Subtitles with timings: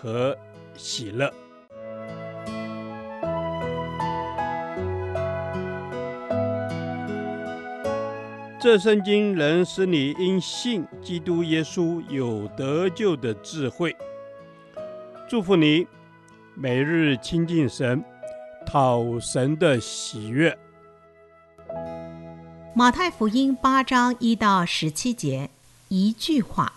[0.00, 0.36] 和
[0.76, 1.30] 喜乐。
[8.62, 13.96] 这圣经能使你因信基督耶稣有得救的智慧。
[15.28, 15.86] 祝福你，
[16.54, 18.04] 每日亲近神，
[18.66, 20.56] 讨神的喜悦。
[22.74, 25.48] 马太福音八章一到十七节，
[25.88, 26.72] 一句话。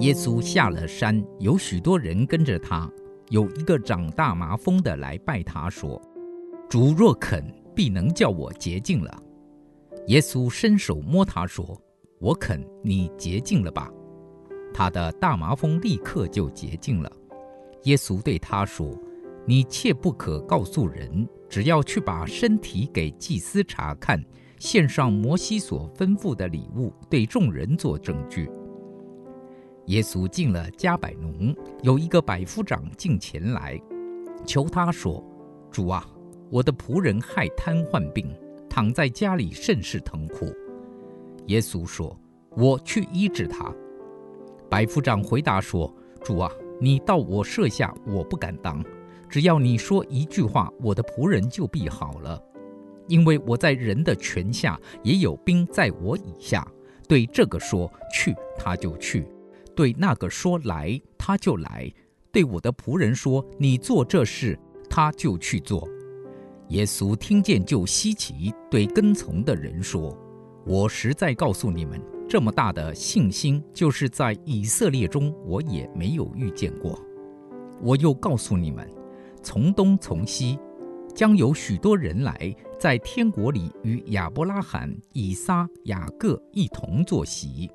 [0.00, 2.88] 耶稣下了山，有许多人跟着他。
[3.30, 6.00] 有一个长大麻风的来拜他说
[6.70, 9.22] ：“主若肯，必能叫我洁净了。”
[10.06, 11.76] 耶稣伸手摸他说
[12.20, 13.90] ：“我肯，你洁净了吧。”
[14.72, 17.10] 他的大麻风立刻就洁净了。
[17.82, 18.96] 耶稣对他说
[19.44, 24.24] ：“你切不可告诉人，只要去把身体给祭司查看，
[24.58, 28.48] 献上摩西所吩咐的礼物，对众人做证据。”
[29.88, 33.80] 耶稣进了迦百农，有一个百夫长进前来，
[34.44, 35.24] 求他说
[35.72, 36.06] ：“主啊，
[36.50, 38.30] 我的仆人害瘫痪病，
[38.68, 40.52] 躺在家里甚是疼苦。”
[41.48, 42.14] 耶稣说
[42.54, 43.74] ：“我去医治他。”
[44.68, 45.90] 百夫长回答说
[46.22, 48.84] ：“主啊，你到我舍下，我不敢当。
[49.26, 52.38] 只要你说一句话，我的仆人就必好了。
[53.06, 56.66] 因为我在人的权下，也有兵在我以下。
[57.08, 59.26] 对这个说去，他就去。”
[59.78, 61.88] 对那个说来，他就来；
[62.32, 64.58] 对我的仆人说，你做这事，
[64.90, 65.88] 他就去做。
[66.70, 70.18] 耶稣听见就稀奇，对跟从的人说
[70.66, 77.00] ：“我实在告诉你们，这么大的信心，就是在以色列中，我也没有遇见过。
[77.80, 78.84] 我又告诉你们，
[79.44, 80.58] 从东从西，
[81.14, 87.70] 将有许多人来，在天国里与亚伯拉罕、以撒、雅各一同坐席。”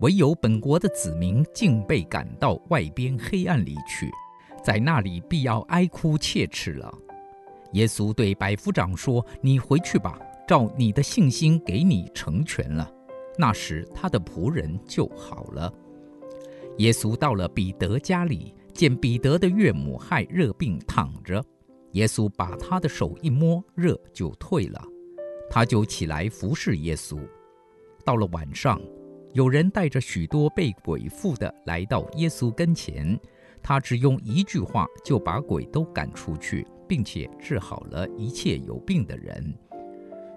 [0.00, 4.10] 唯有本国的子民竟被赶到外边黑暗里去，
[4.62, 6.92] 在那里必要哀哭切齿了。
[7.72, 12.90] 耶稣对百夫长说：“你回去吧，照你的信心给你成全了。”
[13.38, 15.72] 那时他的仆人就好了。
[16.78, 21.44] 耶稣到了彼得家里，见彼得的岳母害热病躺着，
[21.92, 24.84] 耶稣把他的手一摸，热就退了，
[25.48, 27.18] 他就起来服侍耶稣。
[28.04, 28.80] 到了晚上。
[29.34, 33.18] 有人带着许多被鬼附的来到耶稣跟前，
[33.60, 39.52] 他只用一句话就把鬼都赶出去，并且治好了一切有病的人。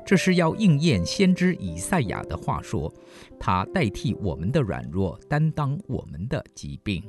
[0.04, 2.92] 这是要应验先知以赛亚的话说
[3.40, 7.00] ：“他代替我们的软弱，担当我们的疾病。”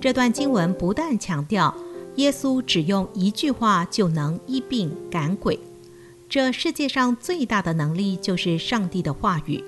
[0.00, 1.74] 这段经文不但强调
[2.14, 5.58] 耶稣只用一句话就能医病赶鬼。
[6.28, 9.62] 这世界上最大的能力就是上帝的话语。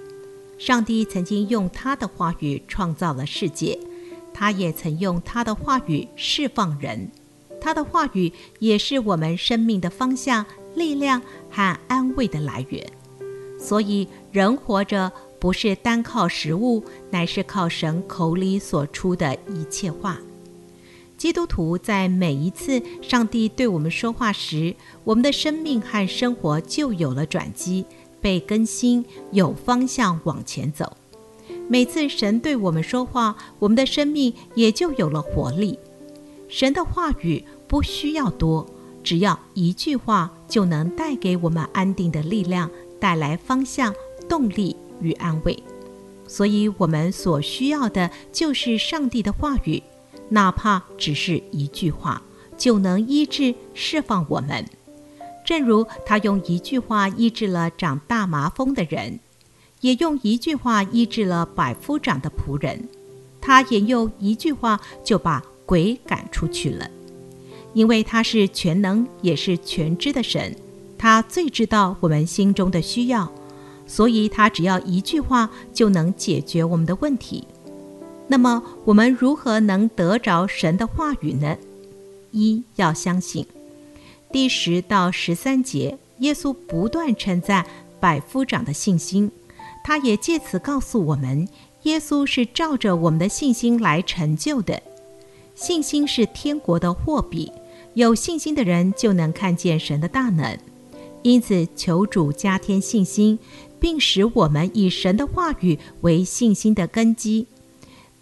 [0.59, 3.79] 上帝曾经用他的话语创造了世界，
[4.35, 7.11] 他也曾用他的话语释放人。
[7.61, 12.85] 他的话语也是我们生命的方向、力量和安慰的来源。
[13.59, 20.19] 所以，人活着不是单靠食物，乃是靠神口里所出的一切话。
[21.19, 27.85] 基督徒在每一次上帝对我们说话时，我们的生命和生活就有了转机，
[28.21, 30.97] 被更新，有方向往前走。
[31.69, 35.77] 每次神对我们说话，我们的生命也就有了活力。
[36.49, 38.65] 神的话语不需要多，
[39.03, 43.93] 只要一句话就能带给我们安定的力量，带来方向、
[44.29, 45.61] 动力与安慰。
[46.29, 49.83] 所以，我们所需要的就是上帝的话语。
[50.31, 52.23] 哪怕只是一句话，
[52.57, 54.65] 就能医治、释放我们。
[55.45, 59.19] 正如他用一句话医治了长大麻风的人，
[59.81, 62.89] 也用一句话医治了百夫长的仆人。
[63.41, 66.91] 他也用一句话就把鬼赶出去了。
[67.73, 70.57] 因为他是全能也是全知的神，
[70.99, 73.31] 他最知道我们心中的需要，
[73.87, 77.47] 所以他只要一句话就能解决我们的问题。
[78.31, 81.57] 那么，我们如何能得着神的话语呢？
[82.31, 83.47] 一要相信。
[84.31, 87.65] 第十到十三节，耶稣不断称赞
[87.99, 89.31] 百夫长的信心，
[89.83, 91.49] 他也借此告诉我们，
[91.85, 94.83] 耶稣是照着我们的信心来成就的。
[95.55, 97.51] 信心是天国的货币，
[97.95, 100.57] 有信心的人就能看见神的大能。
[101.23, 103.39] 因此，求主加添信心，
[103.81, 107.47] 并使我们以神的话语为信心的根基。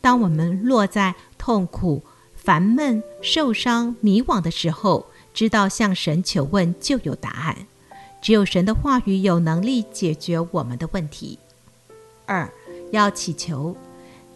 [0.07, 2.01] 当我们落在痛苦、
[2.37, 7.67] 烦闷、受伤、迷惘的时候，知道向神求问就有答案。
[8.23, 11.41] 只有神的话语有能力解决我们的问题。
[12.25, 12.49] 二，
[12.93, 13.77] 要祈求。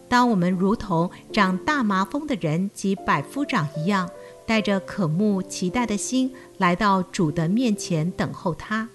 [0.09, 4.09] 当我们如同长大麻风的人及百夫长一样，
[4.45, 8.89] 带着渴慕期待的心来到主的面前等候他，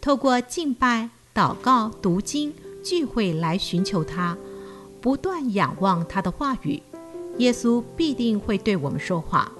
[0.00, 4.38] 透过敬拜、祷告、读经、聚会来寻求他。
[5.04, 6.80] 不断仰望他的话语，
[7.36, 9.52] 耶稣必定会对我们说话，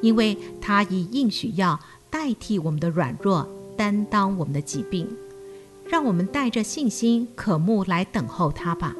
[0.00, 1.78] 因为他以应许要
[2.10, 5.06] 代替我们的软弱，担当我们的疾病。
[5.86, 8.96] 让我们带着信心、渴慕来等候他吧。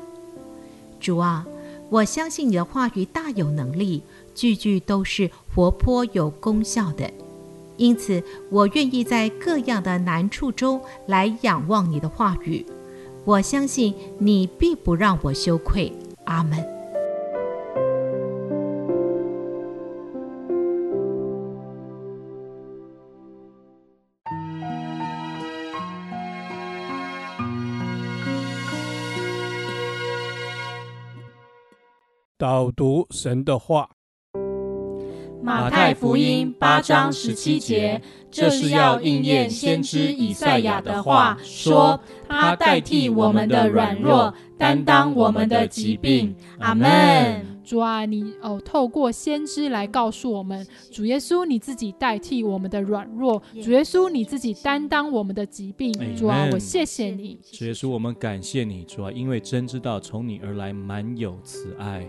[1.01, 1.45] 主啊，
[1.91, 4.05] 我相信你的话语大有能力，
[4.37, 7.11] 句句都是活泼有功效的。
[7.77, 12.65] 因此，我愿意在各样的难处中来仰望你的话语。
[13.25, 15.93] 我相信你必不让我羞愧。
[16.25, 16.73] 阿门。
[32.37, 34.02] 导读神的话。
[35.43, 38.01] 马太福音八章十七节，
[38.31, 41.99] 这是要应验先知以赛亚的话，说
[42.29, 46.35] 他代替我们的软弱，担当我们的疾病。
[46.61, 47.45] 阿门。
[47.65, 55.93] 主啊，你哦，透过先知来告诉我们，主耶稣你自己代替我们的软弱，主耶稣你自己担当我们的疾病。
[56.17, 57.39] 主啊，我谢谢你。
[57.53, 58.85] 主耶稣，我们感谢你。
[58.85, 62.07] 主啊，因为真知道从你而来满有慈爱。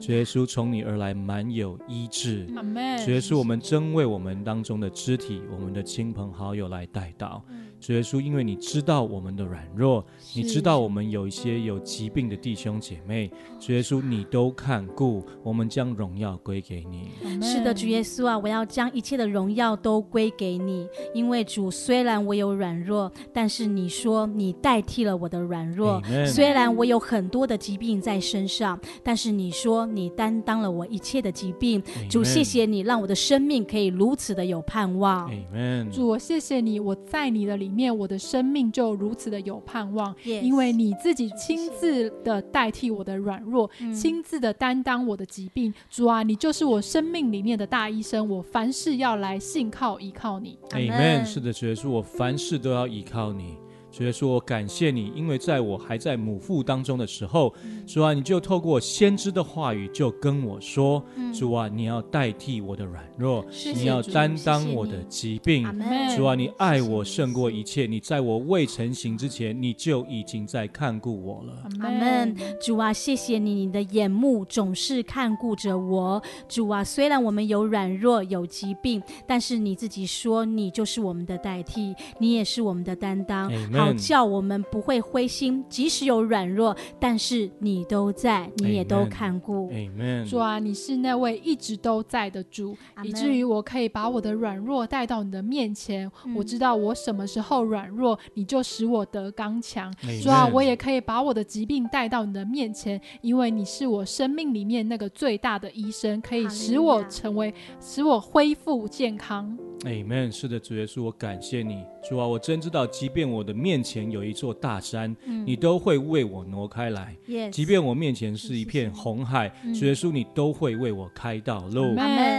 [0.00, 2.46] 主耶稣，从你而来满有医治。
[2.46, 7.42] 主耶稣，我们真为我们当中的肢体、我们的亲朋好友来代祷。
[7.80, 10.04] 主耶稣，因为你知道我们的软弱，
[10.34, 13.30] 你知道我们有一些有疾病的弟兄姐妹。
[13.58, 17.10] 主耶稣，你都看顾，我们将荣耀归给你。
[17.40, 20.86] 是的，主耶稣啊，我要将一切的荣耀都归给你。
[21.14, 26.02] 因为主，虽然我有软弱，但是你说你代替了我的软弱。
[26.26, 29.70] 虽然我有很多的疾病在身上，但是你说。
[29.80, 32.10] 你担当了我一切的疾病，Amen.
[32.10, 35.30] 主，谢谢你让我的生命可以如此的有盼望。
[35.30, 35.90] Amen.
[35.90, 40.42] 主，我谢谢你，我在你的里面，我的生命就如此的有盼望，Yes.
[40.42, 45.72] 因为你自己亲自的代替我的软弱，亲自的担当我的疾病。
[45.88, 50.58] 主啊，你就是我生命里面的大医生，我凡事要来信靠依靠你。
[50.70, 51.24] Amen。
[51.24, 53.56] 是的，主耶稣，我凡事都要依靠你。
[53.90, 57.52] 主耶稣，我感谢你，因为在我还在母腹当中的时候，
[57.86, 65.66] 主啊，你就透过先知的话语就跟我说，嗯、主啊，你要代替我的软弱，谢谢你要担当我的疾病。
[65.66, 71.52] 谢谢主啊，你爱我胜过一切，你在我未成形之前，你就已经在看顾我了。
[71.80, 72.36] 阿门。
[72.62, 76.22] 主啊，谢谢你，你的眼目总是看顾着我。
[76.48, 83.50] 主啊，虽然我们有软弱有疾病，但是你自己说，你就是我们的代替，你也是我们的担当。
[83.80, 89.70] 好叫我们不会灰心，即使有软弱，但是你都在，你也都看顾。
[89.70, 90.28] Amen.
[90.28, 93.04] 主啊，你是那位一直都在的主，Amen.
[93.04, 96.10] 以至于我可以把我的软弱带到你的面前。
[96.24, 99.92] 嗯、我知道我什么时候软弱，你就使我得刚强。
[100.02, 100.22] Amen.
[100.22, 109.56] 主啊，我也可以把我的疾病带到你的面前，因为你是我生命里面那个最大的医生，可以使我成为，使我恢复健康。
[109.84, 110.30] Amen。
[110.30, 111.84] 是的，主耶稣，我感谢你。
[112.08, 117.16] 主啊，我真知道，即便我的面前有一座大山，嗯、你都会为我挪开来。
[117.28, 121.94] Yes, 即便我面前是一片红海，主耶稣，你都会为我开道路。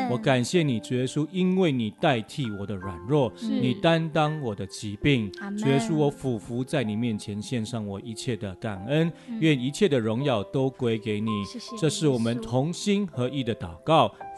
[0.09, 5.31] 我感谢你，主耶稣，因为你代替我的软弱，你担当我的疾病。
[5.57, 11.29] 主耶稣，我俯伏在你面前，献上我一切的感恩，嗯、愿一切的荣耀都归给你。
[11.45, 14.11] 谢谢这是我们同心合意的祷告，